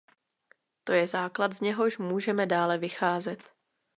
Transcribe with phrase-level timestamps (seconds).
[0.83, 3.43] To je základ, z něhož můžeme dále vycházet.